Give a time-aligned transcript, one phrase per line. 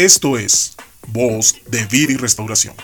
[0.00, 0.76] Esto es
[1.08, 2.74] Voz de Vida y Restauración.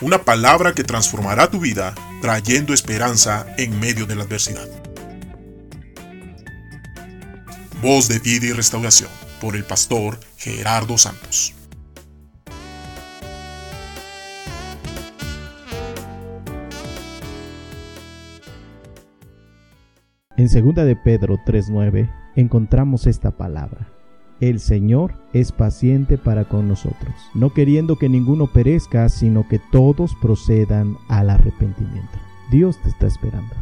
[0.00, 4.68] Una palabra que transformará tu vida trayendo esperanza en medio de la adversidad.
[7.82, 9.10] Voz de Vida y Restauración
[9.40, 11.52] por el pastor Gerardo Santos.
[20.36, 23.97] En 2 de Pedro 3:9 encontramos esta palabra
[24.40, 30.14] el Señor es paciente para con nosotros, no queriendo que ninguno perezca, sino que todos
[30.22, 32.18] procedan al arrepentimiento.
[32.50, 33.54] Dios te está esperando.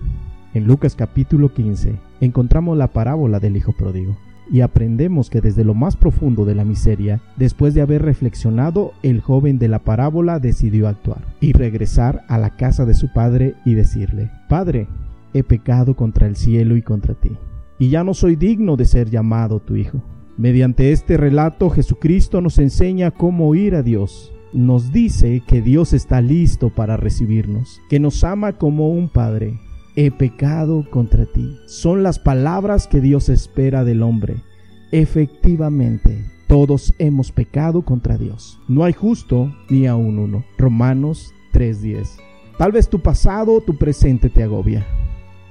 [0.55, 4.17] En Lucas capítulo 15 encontramos la parábola del Hijo Pródigo
[4.51, 9.21] y aprendemos que desde lo más profundo de la miseria, después de haber reflexionado, el
[9.21, 13.75] joven de la parábola decidió actuar y regresar a la casa de su padre y
[13.75, 14.89] decirle, Padre,
[15.35, 17.33] he pecado contra el cielo y contra ti,
[17.79, 20.03] y ya no soy digno de ser llamado tu hijo.
[20.39, 24.35] Mediante este relato Jesucristo nos enseña cómo ir a Dios.
[24.53, 29.59] Nos dice que Dios está listo para recibirnos, que nos ama como un Padre.
[29.97, 31.57] He pecado contra ti.
[31.67, 34.37] Son las palabras que Dios espera del hombre.
[34.93, 38.61] Efectivamente, todos hemos pecado contra Dios.
[38.69, 40.45] No hay justo ni aun uno.
[40.59, 42.19] Romanos 3:10.
[42.59, 44.87] Tal vez tu pasado o tu presente te agobia.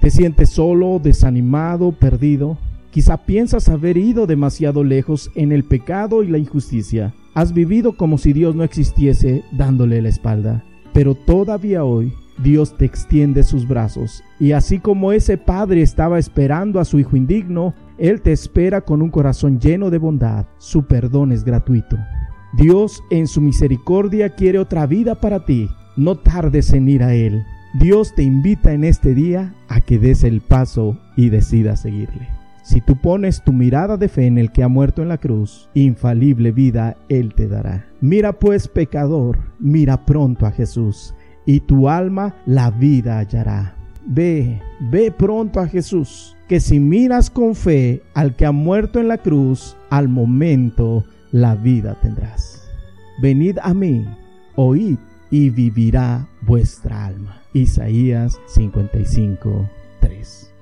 [0.00, 2.56] Te sientes solo, desanimado, perdido.
[2.96, 7.12] Quizá piensas haber ido demasiado lejos en el pecado y la injusticia.
[7.34, 10.64] Has vivido como si Dios no existiese dándole la espalda.
[10.94, 16.80] Pero todavía hoy Dios te extiende sus brazos y así como ese padre estaba esperando
[16.80, 20.46] a su hijo indigno, Él te espera con un corazón lleno de bondad.
[20.56, 21.98] Su perdón es gratuito.
[22.56, 25.68] Dios en su misericordia quiere otra vida para ti.
[25.98, 27.44] No tardes en ir a Él.
[27.78, 32.35] Dios te invita en este día a que des el paso y decidas seguirle.
[32.66, 35.70] Si tú pones tu mirada de fe en el que ha muerto en la cruz,
[35.72, 37.86] infalible vida Él te dará.
[38.00, 43.76] Mira pues, pecador, mira pronto a Jesús, y tu alma la vida hallará.
[44.04, 44.60] Ve,
[44.90, 49.18] ve pronto a Jesús, que si miras con fe al que ha muerto en la
[49.18, 52.68] cruz, al momento la vida tendrás.
[53.22, 54.04] Venid a mí,
[54.56, 54.98] oíd,
[55.30, 57.42] y vivirá vuestra alma.
[57.52, 60.52] Isaías 55, 3.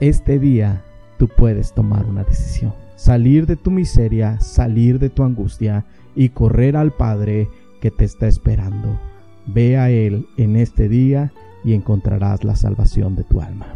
[0.00, 0.82] Este día
[1.18, 2.74] tú puedes tomar una decisión.
[2.96, 5.84] Salir de tu miseria, salir de tu angustia
[6.14, 7.48] y correr al Padre
[7.80, 8.98] que te está esperando.
[9.46, 11.32] Ve a Él en este día
[11.64, 13.66] y encontrarás la salvación de tu alma.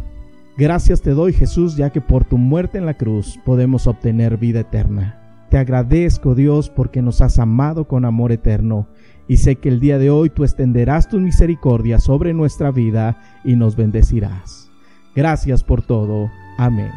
[0.57, 4.61] Gracias te doy Jesús, ya que por tu muerte en la cruz podemos obtener vida
[4.61, 5.17] eterna.
[5.49, 8.87] Te agradezco Dios porque nos has amado con amor eterno
[9.27, 13.55] y sé que el día de hoy tú extenderás tu misericordia sobre nuestra vida y
[13.55, 14.69] nos bendecirás.
[15.15, 16.29] Gracias por todo.
[16.57, 16.91] Amén.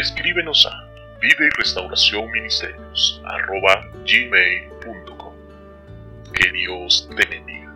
[0.00, 0.88] Escríbenos a
[1.20, 3.20] Vida y Restauración Ministerios.
[6.32, 7.69] Que Dios te bendiga.